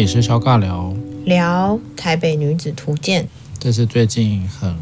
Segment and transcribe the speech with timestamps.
[0.00, 3.26] 里是小尬聊，聊台北女子图鉴，
[3.58, 4.76] 这是最近很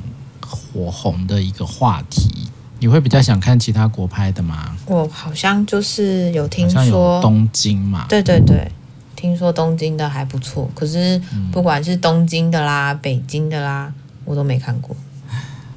[0.46, 2.50] 火红的一个话题。
[2.80, 4.76] 你会比较想看其他国拍的吗？
[4.84, 8.70] 我好像就是有听说有东京嘛，对对对，
[9.16, 10.70] 听说东京的还不错。
[10.74, 11.18] 可是
[11.50, 13.90] 不管是东京的啦、嗯、北京的啦，
[14.26, 14.94] 我都没看过。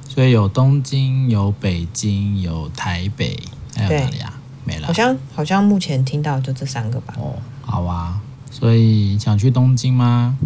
[0.06, 3.38] 所以有东京、有北京、有台北，
[3.74, 4.38] 还有哪里啊？
[4.66, 4.86] 没了。
[4.86, 7.14] 好像好像目前听到就这三个吧。
[7.16, 7.32] 哦，
[7.62, 8.20] 好啊。
[8.60, 10.36] 所以想去东京吗？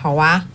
[0.00, 0.46] 好啊！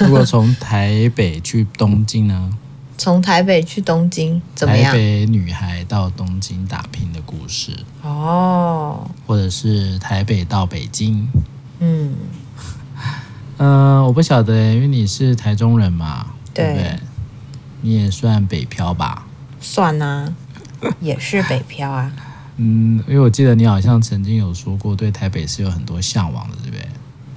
[0.00, 2.50] 如果从台北去东京呢？
[2.96, 4.90] 从台北去东京怎么样？
[4.90, 11.28] 台北女孩到东京打拼的故事哦，或者是台北到北京？
[11.80, 12.14] 嗯
[13.58, 17.00] 嗯、 呃，我不晓得，因为你是台中人嘛，对，对不对？
[17.82, 19.26] 你也算北漂吧？
[19.60, 20.32] 算啊，
[21.00, 22.10] 也是北漂啊。
[22.58, 26.88] 嗯，因为我记得你好像曾经有说过，对台北是有很多向往的，对不对？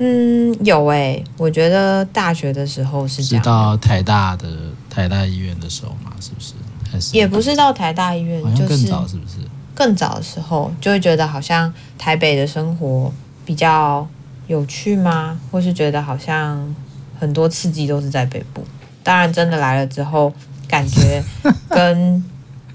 [0.02, 1.24] 嗯，有诶、欸。
[1.38, 4.48] 我觉得大学的时候是这样，是到台大的
[4.90, 6.54] 台大医院的时候嘛，是不是？
[6.90, 9.36] 还是也不是到台大医院，就是更早，是不是
[9.76, 13.14] 更早的时候，就会觉得好像台北的生活
[13.46, 14.08] 比较
[14.48, 15.38] 有趣吗？
[15.52, 16.74] 或是觉得好像
[17.20, 18.64] 很多刺激都是在北部？
[19.04, 20.34] 当然，真的来了之后，
[20.68, 21.22] 感觉
[21.70, 22.24] 跟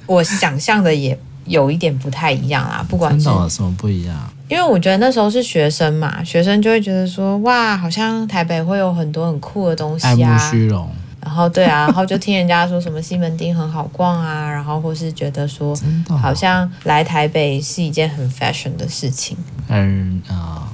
[0.05, 1.19] 我想象的也。
[1.47, 4.17] 有一点不太一样啦，不管是什么不一样，
[4.49, 10.89] 因为我觉得那时候是学生嘛，学生就会觉得说，哇，好像台北会有很多很酷的东西啊，爱慕虚荣，
[11.21, 15.77] 然后对啊， 然后就听人家说什么西门町很好逛啊，然后或是觉得说，
[16.21, 19.37] 好像来台北是一件很 fashion 的事情，
[19.69, 20.69] 嗯啊，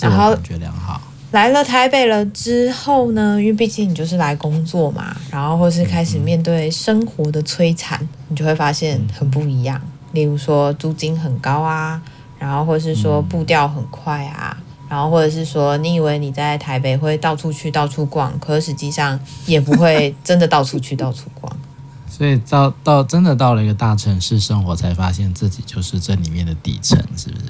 [0.00, 1.00] 然后感觉良好。
[1.30, 9.78] 来了台北了之后呢，因为毕竟你就是来工作嘛，然后或是开始面对生活的摧残，嗯、你就会发现很不一样。
[10.12, 12.00] 例如说租金很高啊，
[12.38, 21.54] 然后或者是说步调很快啊，嗯、然后或者是说你以为你在台北会到处去到处逛，可实际上也不会真的到处去到处逛。
[22.08, 27.44] 所以到到真的到了一个大城市生活，才发现自己就是这里面的底层，是不是？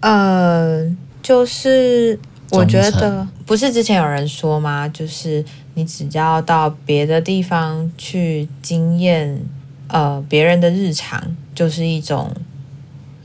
[0.00, 2.18] 呃，就是
[2.50, 4.88] 我觉得不是之前有人说吗？
[4.88, 5.44] 就是
[5.74, 9.40] 你只要到别的地方去经验
[9.88, 11.22] 呃别人的日常。
[11.60, 12.34] 就是一种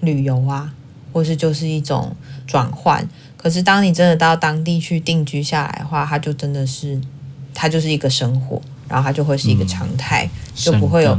[0.02, 0.74] 旅游啊，
[1.14, 2.14] 或是就是一种
[2.46, 3.08] 转换。
[3.38, 7.00] 可是当你真的到当地去定居下来的话，它就真的是，
[7.54, 11.18] 它就是一个生活，然后它就会是一个常态，嗯、就不会有，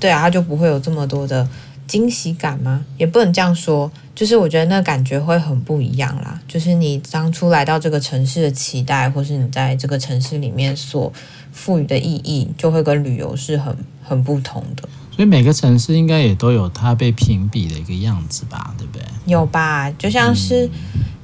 [0.00, 1.46] 对啊，它就不会有这么多的
[1.86, 2.82] 惊喜感吗？
[2.96, 6.40] 也不能这样说，就是我觉得那感觉会很不一样啦。
[6.48, 11.12] 就是你当初来到这个城市的期待，或是你在这个城市里面所
[11.52, 14.88] 赋予的意义，就会跟旅游是很很不同的。
[15.16, 19.02] 所以每个城市应该也都有它被评比的一个样子吧，对不对？
[19.24, 20.68] 有吧，就像是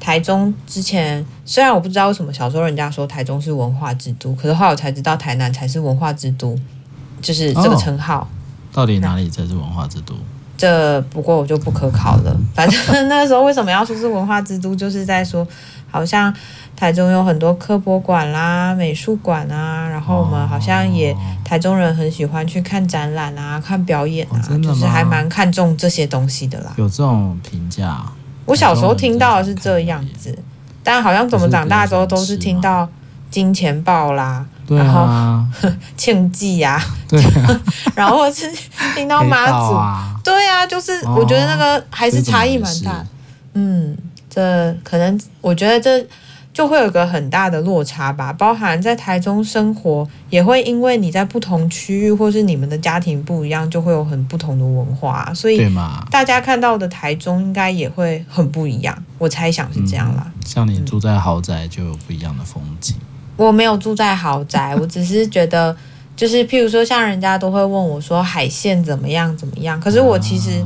[0.00, 6.58] 台中之前，嗯、虽然我不知道为什么小时候人家说台中是文化之都，可是后来我才知道台南才是文化之都，
[7.20, 8.20] 就是这个称号。
[8.20, 8.28] 哦、
[8.72, 10.14] 到底哪里才是文化之都？
[10.56, 12.36] 这不过我就不可考了。
[12.54, 15.46] 反正那个时候为什么要说是文化之都，就是在说
[15.92, 16.34] 好像。
[16.74, 26.72] 台中有很多科博馆啦、美术馆啊，然后我们好像也台中人很喜欢去看展览啊、看表演啊，哦、就是还蛮看重这些东西的啦。
[26.76, 28.02] 有这种评价？
[28.46, 30.36] 我小时候听到的是这样子，
[30.82, 32.88] 但好像怎么长大之后都是听到
[33.30, 37.60] 金钱豹啦，对啊、然后 庆记呀，对啊、
[37.94, 38.50] 然后是
[38.96, 43.04] 听到妈祖，啊对啊，就是我觉得那个还是差异蛮大。
[43.54, 43.96] 嗯，
[44.32, 46.06] 这可能我觉得这。
[46.54, 55.66] 就会有个很大的落差吧，包含在台中生活，也会因为你在不同区域，或是你们的家庭不一样，就会有很不同的文化，所以
[56.10, 58.94] 大家看到的台中应该也会很不一样。
[59.16, 60.26] 我猜想是这样啦。
[60.26, 62.96] 嗯，像你住在豪宅，就有不一样的风景。
[63.38, 65.74] 我没有住在豪宅，我只是觉得，
[66.14, 70.62] 就是譬如说，像人家都会问我说海线怎么样怎么样，可是我其实。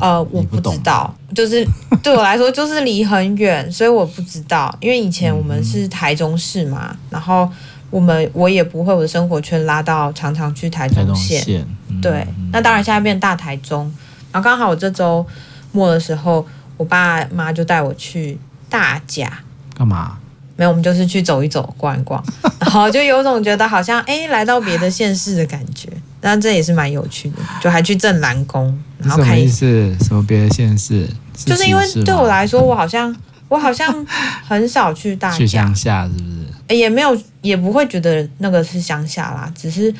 [0.00, 1.66] 呃，我不知道，就是
[2.02, 4.74] 对我来说就是离很远，所以我不知道。
[4.80, 7.48] 因为以前我们是台中市嘛，嗯、然后
[7.90, 11.42] 我们我也不会我的生活圈拉到常常去台中县。
[11.44, 13.92] 中嗯、对，那当然现在变大台中，
[14.30, 15.26] 然后刚好我这周
[15.72, 16.46] 末的时候，
[16.76, 19.40] 我爸妈就带我去大甲。
[19.74, 20.18] 干嘛？
[20.56, 22.22] 没有，我们就是去走一走、逛一逛，
[22.58, 25.88] 然后就有种觉得好像哎，来到别的县市的感觉。
[26.20, 31.08] 那这也是蛮有趣的，就还去镇澜宫，然后看意思什么别的县市？
[31.34, 33.14] 就是因为对我来说，我好像
[33.48, 34.06] 我好像
[34.46, 36.76] 很少去大 去乡下，是不是？
[36.76, 39.52] 也没有，也不会觉得那个是乡下啦。
[39.56, 39.94] 只是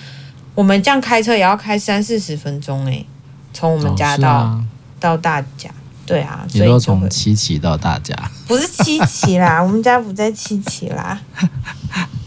[0.54, 3.06] 我们这样开车也要开三四十分钟诶，
[3.52, 4.64] 从我们家到、啊、
[4.98, 5.70] 到大甲。
[6.04, 8.16] 对啊，你都从七期到大甲，
[8.46, 11.20] 不是七期啦，我们家不在七期啦。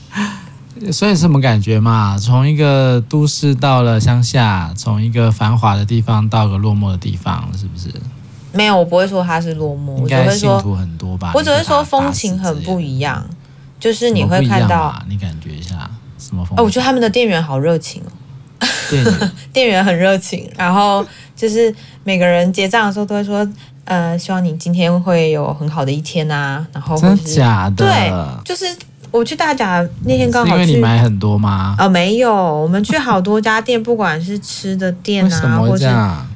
[0.90, 2.18] 所以什么感觉嘛？
[2.18, 7.90] 从一个都市到了乡下，从一个繁华的地方到个落寞的地方，是不是？
[8.54, 11.32] 没有，我不会说它是落寞，应该信徒很多吧？
[11.36, 13.24] 我只会说风情很不一样，
[13.80, 16.58] 就是你会看到，你感觉一下什么风？
[16.58, 18.12] 哦，我觉得他们的店员好热情哦，
[18.90, 21.06] 店员 店员很热情，然后
[21.36, 21.74] 就是
[22.04, 23.48] 每个人结账的时候都会说，
[23.86, 27.86] 呃，希望你今天会有很好的一天啊，然后真的假的？
[27.86, 28.12] 对，
[28.44, 28.66] 就是。
[29.12, 31.76] 我去大甲那天刚好去，因为你买很多吗？
[31.78, 35.86] 啊、哦，没有，我们去好多家店，不管是吃的店啊，或是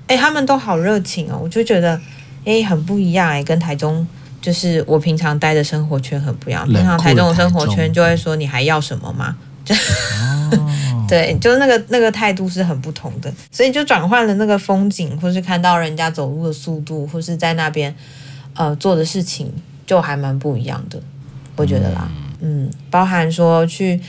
[0.07, 1.99] 哎，他们都好热情哦，我就觉得
[2.43, 4.05] 哎，很不一样哎，跟台中
[4.41, 6.67] 就是我平常待的生活圈很不一样。
[6.67, 9.35] 平常台中的生活圈就会说你还要什么吗？
[9.69, 17.95] 哦、 对，就那个那个态度是很不同的，所以就转换了那个风景，或是看到人家走路的速度，或是在那边
[18.53, 19.51] 呃做的事情，
[19.87, 20.99] 就还蛮不一样的，
[21.55, 22.09] 我觉得啦。
[22.09, 23.99] 嗯嗯，包含说去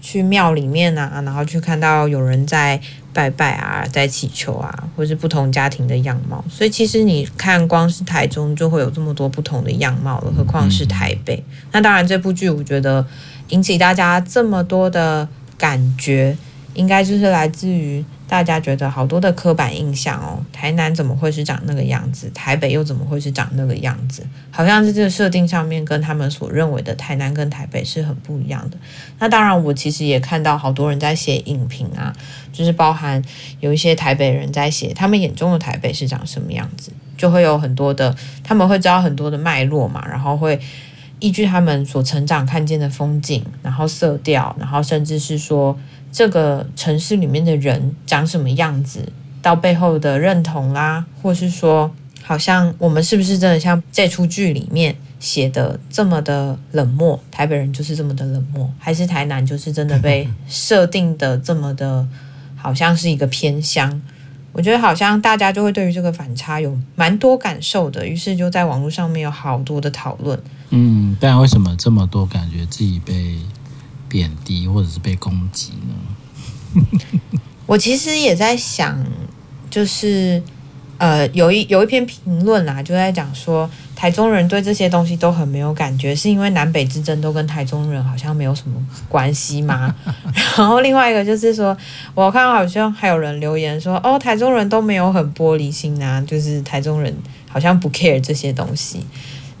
[0.00, 2.80] 去庙里面啊，然后去看到有人在
[3.12, 6.44] 拜拜啊，在祈求啊，或是不同家庭的样貌。
[6.48, 11.42] 所以其实你看，光是台中就会有这么多不同的样貌了，何况是台北。
[11.72, 13.04] 那当然，这部剧我觉得
[13.48, 15.28] 引起大家这么多的
[15.58, 16.36] 感觉，
[16.74, 18.04] 应该就是来自于。
[18.30, 22.30] 大家觉得好多的刻板印象哦，台南怎么会是长那个样子？
[22.32, 24.24] 台北又怎么会是长那个样子？
[24.52, 28.76] 好像是这个设定上面跟他们所认为的台南跟台北是很不一样的。
[29.18, 32.14] 那当然，我其实也看到好多人在写影评啊，
[32.52, 33.20] 就是包含
[33.58, 40.60] 有一些台北人在写他们眼中的台北是长什么样子，就会有很多的，他们会知道很多的脉络嘛，然后会
[41.18, 45.76] 依据他们所成长看见的风景，然后色调，然后甚至是说。
[46.12, 51.90] 这个城市里面的人长什么样子，到背后的认同啦、啊，或是说，
[52.22, 57.18] 好像我们是不是真的像这出剧里面写的这么的冷漠？
[57.30, 62.06] 台北人就是这么的冷漠，还是台南就是真的被设定的这么的，
[62.56, 64.02] 好像是一个偏乡？
[64.52, 70.36] 我觉得好像大家就会对于这个反差有蛮多感受的，于是就在网络上面有好多的讨论。
[70.70, 73.38] 嗯，但为什么这么多感觉自己被？
[74.10, 76.82] 贬低或者是被攻击呢？
[77.64, 79.02] 我其实也在想，
[79.70, 80.42] 就是
[80.98, 88.74] 呃，有一有一篇评论啊，就在讲说台中人对这些东西都很没有感觉，是因为南北之争都跟台中人好像没有什么
[89.08, 89.94] 关系吗？
[90.58, 91.76] 然后另外一个就是说，
[92.14, 97.16] 我看到好像还有人留言说，哦，台中人都没有很玻璃心啊，就是台中人
[97.48, 99.06] 好像不 care 这些东西。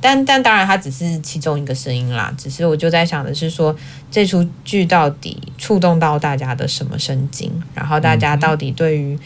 [0.00, 2.32] 但但当然，它只是其中一个声音啦。
[2.38, 3.74] 只是我就在想的是说，
[4.10, 7.52] 这出剧到底触动到大家的什么神经？
[7.74, 9.18] 然后大家到底对于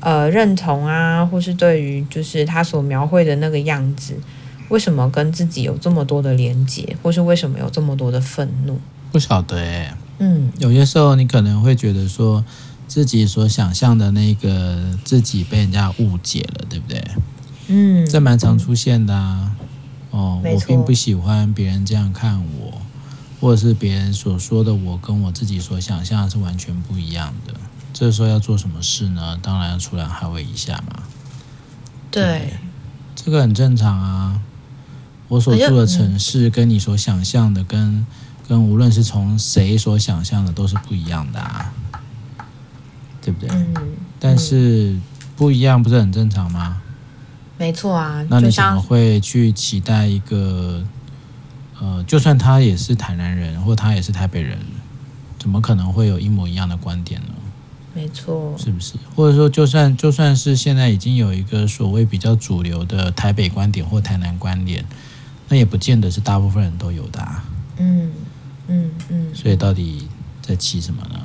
[0.00, 4.14] 呃认同啊，或是对于就是他所描绘的那个样子，
[4.68, 8.78] 为什么跟自己有这么多的连结，或是为什么有这么多的愤怒？
[9.10, 9.96] 不晓得哎。
[10.18, 12.44] 嗯，有些时候你可能会觉得说
[12.88, 17.02] 自己所想象的那个自己被人家误解了，对不对？
[17.68, 19.52] 嗯，这蛮常出现的啊。
[20.10, 22.80] 哦，我并不喜欢别人这样看我，
[23.40, 27.54] 或者是别人所说的我跟我自己所想象是完全不一样的。
[27.92, 29.38] 这时候要做什么事呢？
[29.42, 31.02] 当然要出来捍卫一下嘛。
[32.10, 32.52] 对，对，
[33.14, 34.40] 这个很正常啊。
[35.28, 38.06] 我所住的城市跟你所想象的跟，
[38.46, 41.72] 跟跟无论是从谁所想象的都是不一样的啊，
[43.20, 43.50] 对不对？
[43.50, 43.74] 嗯。
[44.18, 44.98] 但是
[45.36, 46.80] 不一样不是很正常吗？
[47.58, 50.84] 没错啊，那你怎么会去期待一个，
[51.80, 54.56] 呃，就算他也是台南人，或他也是台北人，
[55.40, 57.34] 怎么可能会有一模一样的观点呢？
[57.94, 58.94] 没错，是不是？
[59.16, 64.84] 或者说，就算就算是现在已经有一个所谓比较主流的台北观点或台南观点，
[65.48, 67.44] 那也不见得是大部分人都有的啊。
[67.78, 68.12] 嗯
[68.68, 69.34] 嗯嗯。
[69.34, 70.06] 所以到底
[70.40, 71.18] 在气什么呢？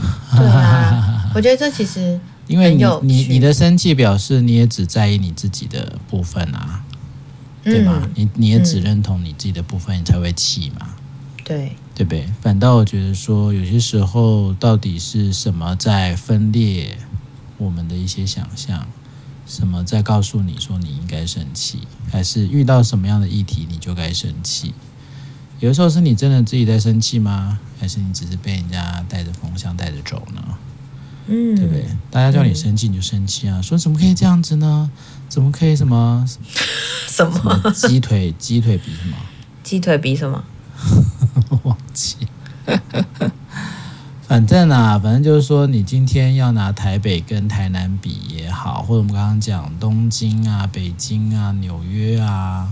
[0.34, 2.18] 对啊，我觉得这其实。
[2.48, 6.82] 因为你你你的生气表示你也只在意你自己的部分啊，
[7.62, 8.08] 嗯、对吗？
[8.16, 10.94] 你你也只认同你自己的部分，嗯、你才会气嘛。
[11.44, 12.26] 对，对不对？
[12.40, 16.98] 反倒我觉得说，有些时候到底是什么在分裂
[17.56, 18.86] 我们的一些想象？
[19.46, 21.78] 什么在告诉你说你应该生气？
[22.10, 24.74] 还是遇到什么样的议题你就该生气？
[25.60, 27.58] 有的时候是你真的自己在生气吗？
[27.80, 30.42] 还是你只是被人家带着风向带着走呢？
[31.28, 31.84] 嗯，对不对？
[32.10, 33.58] 大家叫你生气你就生气啊！
[33.58, 34.90] 嗯、说怎么可以这样子呢？
[35.28, 36.24] 怎么可以什么
[37.06, 39.16] 什么，鸡腿鸡腿比什么？
[39.62, 40.42] 鸡腿比什么？
[41.64, 42.16] 忘记。
[44.26, 52.68] 反正啊，反正就是说，你今天要拿台北跟台南比也好，或者我们刚刚讲东京啊、北京啊、纽约啊，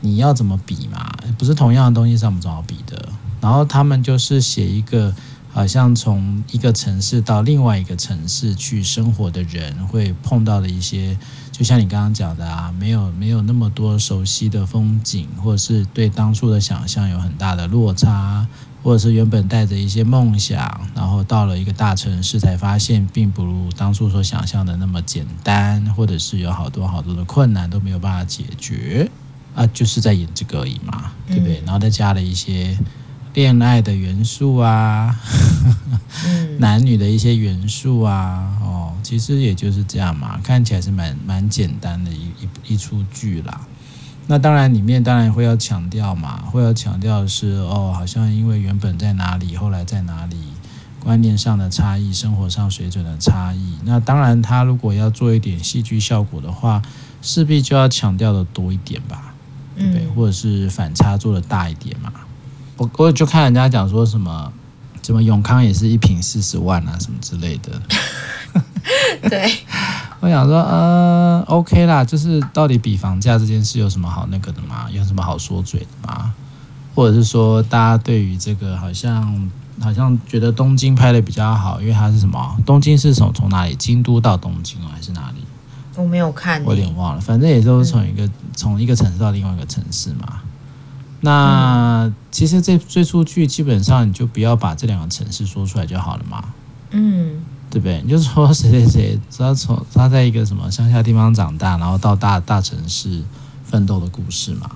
[0.00, 1.10] 你要怎么比嘛？
[1.38, 3.08] 不是同样的东西，是怎么着比的？
[3.40, 5.14] 然后他们就是写一个，
[5.54, 11.16] 好像从一个城市到另外一个城市去生活的人会碰到的一些，
[11.52, 18.46] 就像你刚刚讲的啊，没有没有那么多熟悉的风景，或者是对当初的想象有很大的落差。
[18.82, 20.58] 或者是原本带着一些梦想，
[20.94, 29.10] 然后到了一个大城市，才发现并不如当初所想象的那么简单，或者是有好多好多的困难都没有办法解决
[29.54, 31.62] 啊，就是在演这个而已嘛，对不对？
[31.64, 32.76] 然后再加了一些
[33.34, 35.20] 恋爱的元素啊，
[36.58, 43.60] 男女的一些元素啊，哦，其实也就是这样嘛，看起来是蛮蛮简单的一一一出剧啦。
[44.28, 50.36] 那当然，里面当然会要强调嘛，会要强调的是哦，好像因为原本在哪里，后来在哪里，
[51.00, 53.74] 观念上的差异，生活上水准的差异。
[53.84, 56.80] 那当然，他如果要做一点戏剧效果的话，
[57.20, 59.34] 势必就要强调的多一点吧，
[59.76, 60.06] 对不对？
[60.14, 62.12] 或者是反差做的大一点嘛。
[62.76, 64.52] 我我就看人家讲说什么，
[65.02, 67.70] 什么永康也是一平四十万啊，什么之类的。
[69.28, 69.52] 对。
[70.20, 74.86] 我想说，呃，OK 啦，就是到底比房价这件事有什么好那个的吗？
[74.90, 76.32] 有什么好说嘴的吗？
[76.94, 79.50] 或者是说，大家对于这个好像
[79.80, 82.56] 好像觉得东京拍的比较好，因为它是什么？
[82.64, 83.74] 东京是从从哪里？
[83.74, 85.44] 京都到东京还是哪里？
[85.96, 87.20] 我没有看，我有点忘了。
[87.20, 90.40] 反正也都是从一个、嗯、从一个城市到另外一个城市嘛。
[91.24, 96.44] 那、嗯、其实这这出剧基本上你就不要把这两个城市说出来就好了嘛。
[96.90, 97.42] 嗯。
[97.70, 98.00] 对不对？
[98.04, 103.20] 你就说谁谁谁，他从他在一个什么乡下地方长大，然后到大大城市
[103.64, 104.70] 奋斗的故事嘛，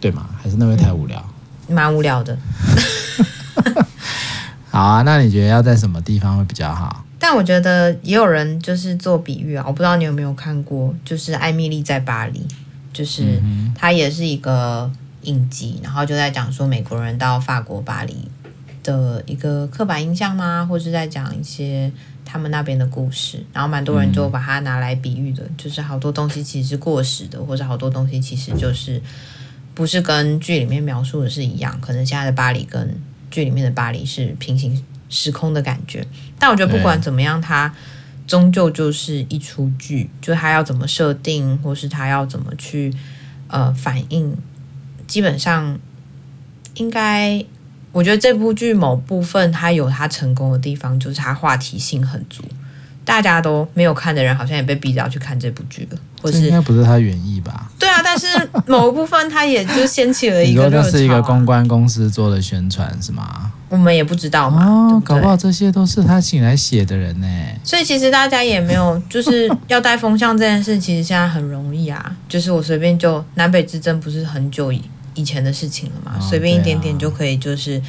[0.00, 0.26] 对吗？
[0.42, 1.22] 还是那位太无聊？
[1.66, 2.38] 嗯、蛮无聊的。
[4.72, 7.04] 好啊，那你觉得要在什么地方会比较好？
[7.18, 12.38] 但我觉得也有人就是做比喻啊，我不知道你有没有看过，就是《艾米丽在巴黎》，
[12.94, 13.42] 就是
[13.74, 14.90] 它也是一个
[15.28, 18.28] 影集，然后就在讲说美国人到法国巴黎
[18.82, 20.66] 的一个刻板印象吗？
[20.68, 21.92] 或是在讲一些。
[22.30, 29.00] 他们那边的故事，然后蛮多人就把它拿来比喻的，就是好多东西其实是过时的，或者好多东西其实就是
[29.74, 36.06] 不是跟剧里面描述的是一样，可能现在的巴黎跟剧里面的巴黎是平行时空的感觉。
[36.38, 37.74] 但我觉得不管怎么样，它
[38.26, 42.92] 终究就是一出剧，就它要怎么设定，或是它要怎么去
[43.46, 44.36] 呃反应，
[45.08, 45.76] 基本上
[46.74, 47.44] 应该。
[47.90, 52.44] 我觉得这部剧某部分它有它成功的地方，就是它话题性很足，
[53.02, 55.98] 大家都没有看的人好像也被逼着要去看这部剧了。
[56.20, 57.70] 或是应该不是他原意吧？
[57.78, 58.26] 对啊，但是
[58.66, 60.90] 某一部分它也就掀起了一个热潮、啊。
[60.90, 63.50] 是一个公关公司做的宣传是吗？
[63.70, 64.66] 我们也不知道嘛。
[64.66, 67.26] 哦，对对搞不好这些都是他请来写的人呢。
[67.64, 72.14] 所以其实大家也没有就是要带风向这件事，其实现在很容易啊。
[72.28, 74.82] 就是我随便就南北之争不是很久以。
[75.18, 77.82] 以前的事情了嘛，随便一点点就可以，就是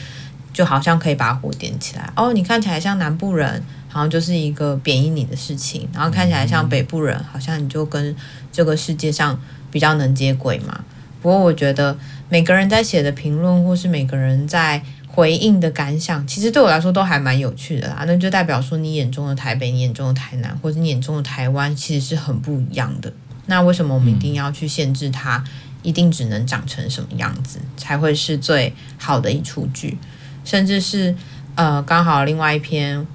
[0.52, 2.12] 就好像可以把火点起来。
[2.16, 8.16] 哦，你看起来像南部人，好像就是一个贬义你的事情；然后看起来像北部人，好像你就跟
[8.52, 10.84] 这个世界上比较能接轨嘛。
[11.22, 11.96] 不过我觉得
[12.30, 18.06] 每个人在写的评论，或是每个人在回应的感想，其实对我来说都还蛮有趣的啦。
[18.08, 23.12] 那就代表说，你眼中的台北，你眼中的台南，或者你眼中的台湾，其实是很不一样的。
[23.48, 25.44] 那为什么我们一定要去限制它？
[25.82, 29.98] 一定只能长成什么样子才会是最好的一出剧，
[30.44, 31.16] 甚至是
[31.56, 33.08] 呃，刚好另外一篇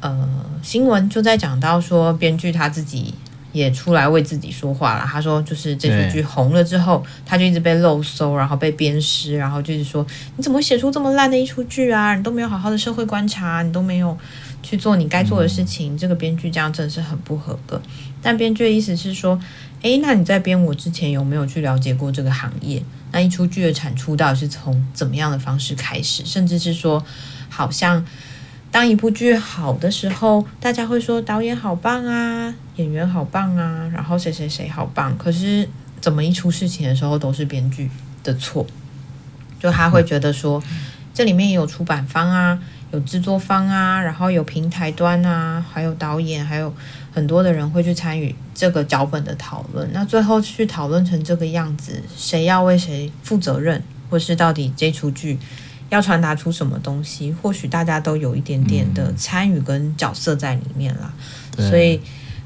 [0.00, 0.28] 呃
[0.62, 3.12] 新闻就在讲到说，编剧他自己
[3.52, 5.04] 也出来为自己说话了。
[5.04, 12.14] 他说，就是这出剧红了之后，他就一直被漏搜，然后被鞭尸，然后就是说，你怎么写出这么烂的一出剧啊？
[12.14, 14.16] 你都没有好好的社会观察，你都没有
[14.62, 17.82] 去做你该做的事情，这个编剧这样真的是很不合格。
[18.22, 19.40] 但编剧的意思是说。
[19.82, 22.82] 诶，那你在编我之前有没有去了解过这个行业？
[23.10, 26.24] 那一出剧的产出到底是从怎么样的方式开始？
[26.24, 27.04] 甚至是说，
[27.48, 28.04] 好像
[28.70, 35.18] 当一部剧好的时候，大家会说导演好棒啊，演员好棒啊，然后谁谁谁好棒。
[35.18, 35.68] 可是
[36.00, 37.90] 怎么一出事情的时候都是编剧
[38.22, 38.64] 的错？
[39.60, 40.62] 就他会觉得说，
[41.12, 42.58] 这里面也有出版方啊，
[42.92, 46.72] 有制作方啊，然后有平台端啊，还有导演，还有。
[47.14, 55.38] 很多的人会去参与这个脚本的讨论，那最后去讨论成这个样子，谁要为谁负责任，或是到底这出剧
[55.90, 57.30] 要传达出什么东西？
[57.30, 61.12] 或许大家都有一点点的参与跟角色在里面啦。
[61.58, 62.00] 嗯、所以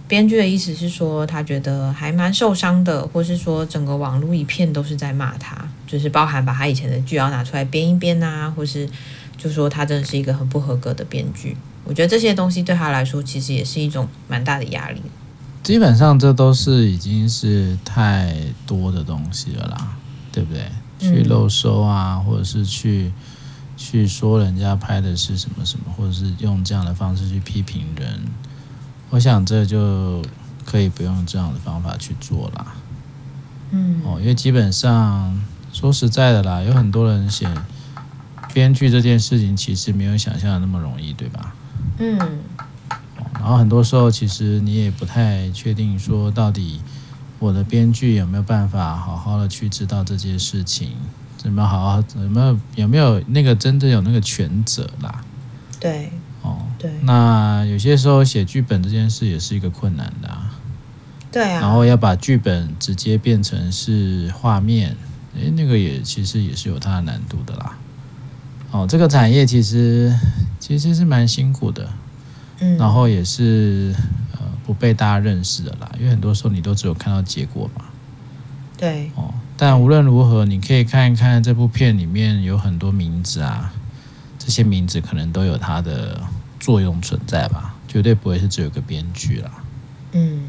[0.08, 8.88] 编剧的意思是说，他觉得还蛮受伤的，或是说整个网络一片都是在骂他，就是包含把他以前的剧要拿出来编一编啊，或是
[9.36, 11.56] 就说他真的是一个很不合格的编剧。
[11.84, 15.00] 我觉得这些东西对他来说，其实也是一种蛮大的压力。
[15.62, 18.34] 基本上这都是已经是太
[18.66, 19.96] 多的东西了啦，
[20.30, 20.64] 对不对？
[20.98, 23.12] 去漏收啊，或者是去
[23.76, 28.20] 去说人家拍的是什么什么，或者是用这样的方式去批评人，
[29.10, 30.22] 我想这就
[30.64, 32.74] 可以不用这样的方法去做啦。
[33.72, 35.38] 嗯，哦，因为基本上
[35.72, 37.46] 说实在的啦，有很多人写
[38.56, 41.54] 编剧这件事情，其实没有想象的那么容易，对吧？
[41.98, 42.18] 嗯。
[43.34, 46.80] 然后很多时候，其实你也不太确定说到底。
[47.38, 50.92] 我的编剧有没有办法好好的去知道这件事情？
[51.36, 52.02] 怎么好好？
[52.18, 55.22] 有没有有没有那个真正有那个权责啦？
[55.78, 56.10] 对，
[56.40, 56.90] 哦，对。
[57.02, 60.58] 那有些时候写剧本这件事也是一个困难的啊。
[61.30, 61.60] 对啊。
[61.60, 64.96] 然后要把剧本直接变成是画面，
[65.34, 67.76] 诶，那个也其实也是有它的难度的啦。
[68.76, 70.14] 哦，这个产业其实
[70.60, 71.88] 其实是蛮辛苦的，
[72.60, 73.94] 嗯，然后也是
[74.32, 74.40] 呃。
[74.66, 77.84] 不被大家认识的啦，因为很多时候你都只有看到结果嘛。
[78.76, 79.12] 对。
[79.14, 83.72] 哦，但无论如何，你可以看一看这部片里面有很多名字啊，
[84.40, 86.20] 这些名字可能都有它的
[86.58, 89.50] 作用存在吧，绝对不会是只有个编剧啦。
[90.10, 90.42] 嗯。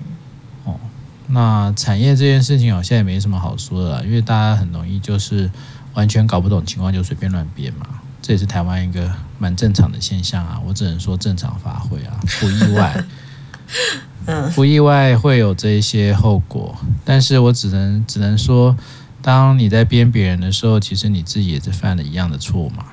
[0.63, 0.79] 哦，
[1.27, 5.47] 那产业这件事情好像也没什么好说的啦，因为大家很容易就是
[5.93, 10.59] 完全搞不懂情况就随便乱编嘛，这也是台湾一个蛮正常的现象啊。
[10.65, 13.03] 我只能说正常发挥啊，不意外。
[14.55, 18.75] 不意外会有这一些后果，但是我只能只能说，
[19.21, 22.85] 当你在编别人的时候，其实你自己也是犯了一样的错嘛，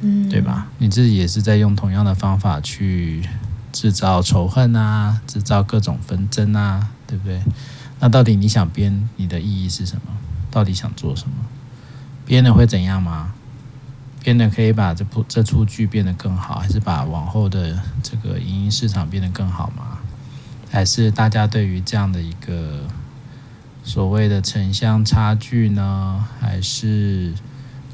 [0.00, 0.66] 嗯，对吧？
[0.78, 3.22] 你自己也是在用同样的方法去
[3.72, 7.40] 制造仇恨啊，制造各种纷争啊，对不对？
[8.00, 10.12] 那到底你想编你的意义是什么？
[10.50, 11.34] 到底想做什么？
[12.24, 13.34] 编了会怎样吗？
[14.26, 19.98] 变得可以把这部这出剧变得更好，还是把往后的这个影音市场变得更好吗？
[20.68, 22.80] 还是大家对于这样的一个
[23.84, 26.24] 所谓的城乡差距呢？
[26.40, 27.34] 还是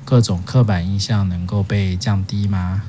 [0.06, 2.82] 各种刻板印象能够被降低吗？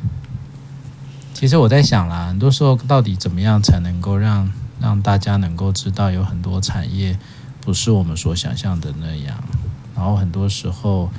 [1.33, 7.19] 其实我在想啦，很多时候到底怎么样才能够让让大家能够知道有很多产业
[7.59, 9.43] 不是我们所想象的那样？
[9.93, 11.11] 然后很多时候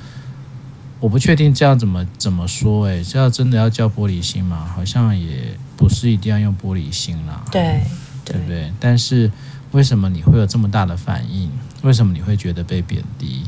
[0.99, 4.65] 我不确定这样怎么怎么说，诶，这要真的要叫玻璃心吗？
[4.75, 7.43] 好像也不是一定要用玻璃心啦。
[7.51, 7.81] 对。
[8.25, 8.73] 对不对？
[8.79, 9.31] 但是
[9.71, 11.47] 为什么你会有这么大的反应？
[11.83, 13.43] 为什么你会觉得被贬低？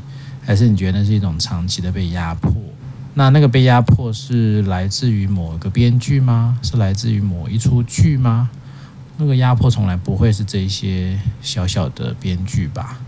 [0.46, 2.54] 还是你觉得那是一种长期的被压迫？
[3.16, 6.60] 那那个被压迫是来自于某一个编剧吗？
[6.62, 8.52] 是来自于某一出剧吗？
[9.18, 13.00] 那个压迫从来不会是这些小小的编剧吧？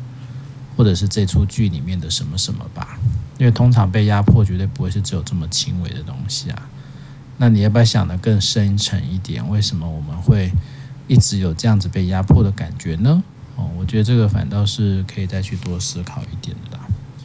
[0.76, 2.98] 或者是这出剧里面的什么什么吧？
[3.40, 6.70] 因为通常被压迫绝对不会是只有这么轻微的东西啊。
[7.38, 9.50] 那你要不要想得更深沉一点？
[9.50, 10.52] 为什么我们会？
[11.08, 13.24] 一直有这样子被压迫的感觉呢？
[13.56, 16.84] 哦，我觉得这个反倒是可以再去多思考一点的啦。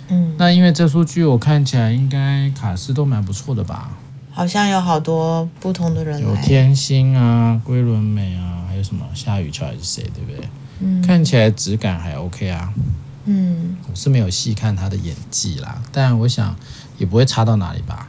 [0.08, 3.90] 嗯，那因为这出剧我看起来应该卡斯都蛮不错的吧？
[4.30, 10.48] 好像有好多不同的人，有天心啊、龟伦美啊，还有什么夏雨乔还是谁，对不对？
[10.80, 12.72] 嗯，看起来质感还 OK 啊。
[13.24, 16.54] 嗯，我是没有细看他的演技啦，但我想
[16.98, 18.08] 也不会差到哪里吧。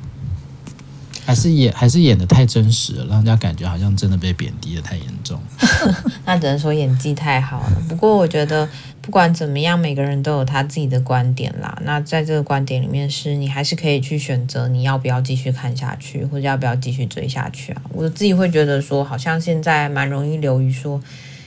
[1.25, 5.41] 还是演还是演的太真实了，让人家感觉好像真的被贬低的太严重。
[6.23, 7.81] 那只能说演技太好了。
[7.89, 8.69] 不过我觉得
[9.01, 11.75] 不管怎么样，每个人都有他自己的观点啦。
[11.83, 17.81] 那在这个观点里面，是你还是可以去选择你要不要继续看下去，或者要不要继续追下去啊。
[17.89, 21.01] 我自己会觉得说，好像现在蛮容易流于说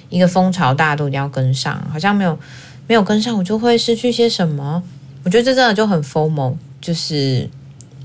[0.08, 2.36] 一个风潮，大家都一定要跟上，好像没有
[2.88, 4.82] 没有跟上，我就会失去些什么。
[5.22, 7.48] 我觉得这真的就很 FOMO，就是。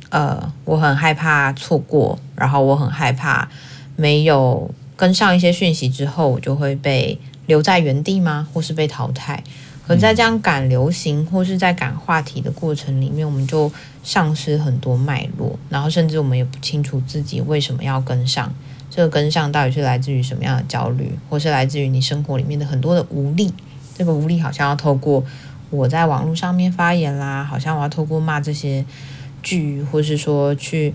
[0.09, 3.49] 呃，我很害怕错过，然后我很害怕
[3.95, 7.17] 没有跟上一些讯息之后，我就会被
[7.47, 8.47] 留在原地吗？
[8.53, 9.43] 或是被淘汰？
[9.87, 13.71] 可在这样赶流行或是在赶话题的过程里面，我们就
[14.03, 18.53] 丧失很多脉络，然后甚至我们也不清楚自己为什么要跟上。
[18.91, 23.51] 这个跟上到底是来自于什么样的焦虑，或是来自于你生活里面的很多的无力？
[23.93, 25.23] 这个无力好像要透过
[25.69, 28.85] 我在网络上面发言啦，好像我要透过骂这些。
[29.45, 30.93] 剧，或是说去，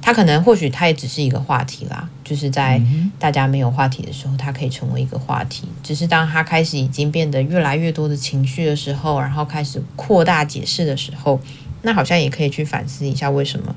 [0.00, 2.80] 他可能或许他也只是一个话题啦，就是在
[3.18, 5.68] 大家没有话题的时候，他可以成为一个话题。
[5.82, 11.38] 只是当他开始已经变得越来越多的情绪的时候，然后开始扩大解释的时候，
[11.82, 13.76] 那好像也可以去反思一下，为什么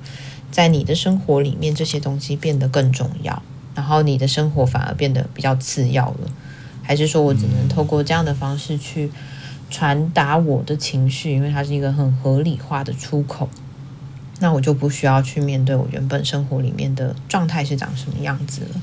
[0.50, 3.44] 在你的生活里面这些东西变得更重要，
[3.76, 6.30] 然后你的生活反而变得比较次要了？
[6.84, 9.10] 还是说我只能透过这样的方式去
[9.72, 13.50] 传达我的情绪，因为它是一个很合理化的出口？
[14.40, 18.82] 那我就不需要去面对我原本生活里面的状态是长什么样子了。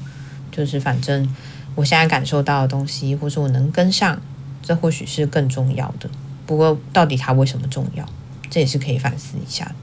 [0.51, 1.33] 就是反正
[1.75, 4.21] 我现在感受到的东西，或是我能跟上，
[4.63, 6.09] 这或许是更重要的。
[6.47, 8.05] 不过到底它为什么重要，
[8.49, 9.75] 这也是可以反思一下的。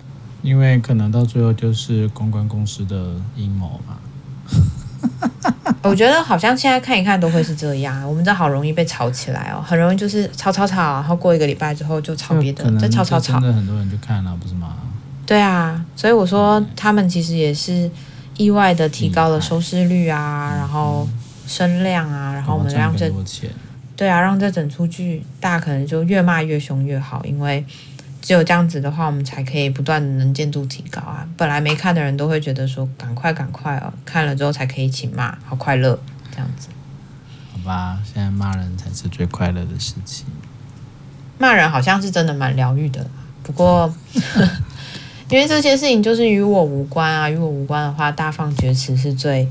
[0.41, 3.97] 因为可能到最后就是公关公司的阴谋嘛。
[5.87, 14.75] 我觉得好像现在看一看都会是这样，我们这好容易被炒起来哦，很容易就是炒炒炒，然后过一个礼拜之后就炒别的，再炒炒炒，真的很多人就看了，不是吗？
[15.25, 17.89] 对啊，所以我说他们其实也是
[18.37, 21.07] 意外的提高了收视率啊，然后
[21.47, 23.11] 声量啊，然后我们让这
[23.95, 27.65] 对啊，让这整出剧大家可能就越骂越凶越好，因为。
[28.21, 31.25] 只有这样子的话，我们才可以不断的能见度提高啊！
[31.37, 35.97] 本来没看的人都会觉得说，赶快赶快哦，看了之后才可以一起骂，好快乐
[36.29, 36.67] 这样子。
[37.53, 40.25] 好吧，现在骂人才是最快乐的事情。
[41.37, 43.07] 骂人好像是真的蛮疗愈的，
[43.43, 43.93] 不过
[45.29, 49.47] 因为这些事情就是与我无关啊，与我无关的话，大放厥词是最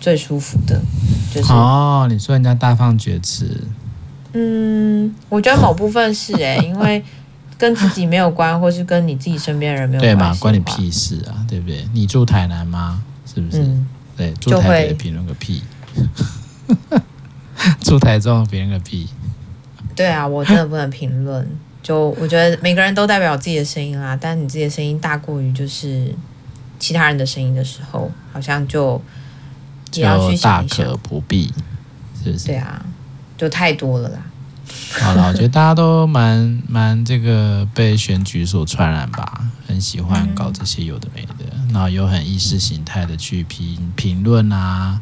[0.00, 0.78] 最舒服的。
[1.32, 3.64] 就是哦，你说人家大放厥词，
[4.32, 7.02] 嗯，我觉得某部分是诶、欸，因为。
[7.58, 10.34] 跟自己没有关，或是跟你自己身边人没有关系，对嘛？
[10.40, 11.86] 关你屁事啊，对不对？
[11.92, 13.02] 你住台南吗？
[13.26, 13.60] 是不是？
[13.60, 15.62] 嗯、对，住台北评论个屁，
[17.82, 19.08] 住台中评论个屁。
[19.96, 21.46] 对啊，我真的不能评论。
[21.82, 26.14] 就我觉得每个人都代表自己的声音啦，但你自己的声音大过于就是
[26.78, 29.00] 其他人的声音的时候，好像就
[29.94, 31.52] 也要去想一想，大可不必，
[32.22, 32.46] 是不是？
[32.46, 32.84] 对啊，
[33.36, 34.20] 就太多了啦。
[35.00, 45.00] 好了，我觉得大家都蛮蛮这个被选举所传染吧，很喜欢搞这些有的没的，然后又很意识形态的去评评论啊，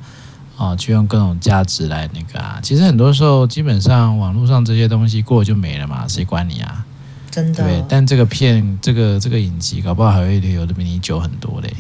[0.56, 2.58] 哦，去用各种价值来那个啊。
[2.62, 6.84] 其实很多时候，基本上网络上这些东西过了就没了嘛，谁管你啊？
[7.30, 7.62] 真的。
[7.62, 11.74] 对，但这个片，这个这个影集，搞不好还会留的比你久很多嘞。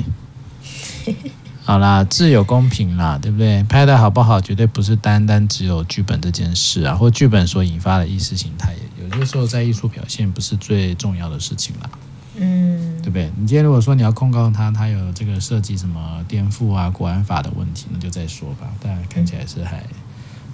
[1.66, 3.60] 好啦，自有公平啦，对不对？
[3.64, 11.90] 拍的好不好，绝对不是单单只有剧本这件事啊，或剧本所引发的意识形态，有些时候在艺术表现不是最重要的事情啦。
[12.36, 13.32] 嗯，对不对？
[13.36, 18.68] 你今天如果说你要控告他，他有这个涉及什么颠覆啊、国安法的问题，那就再说吧。
[18.80, 19.82] 但看起来是还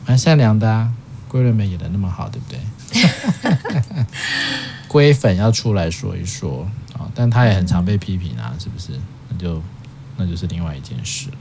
[0.07, 0.91] 蛮善良的啊，
[1.29, 2.59] 桂纶镁演的那么好，对不对？
[4.89, 8.99] 龟粉要出来说一说啊，但他也很常被批评啊，是不是？
[9.29, 9.63] 那就。
[10.17, 11.37] 那就是另外一件事了。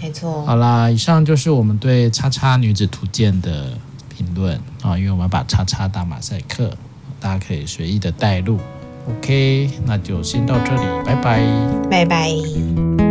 [0.00, 0.44] 没错。
[0.44, 3.76] 好啦，以上就是我们对《叉叉女子图鉴》的
[4.08, 6.76] 评论啊，因为我们把叉叉打马赛克，
[7.18, 8.58] 大家可以随意的带入。
[9.08, 11.40] OK，那就先到这里，拜拜，
[11.90, 13.07] 拜拜。